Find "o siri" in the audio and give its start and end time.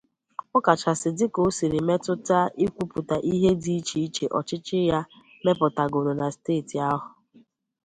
1.47-1.79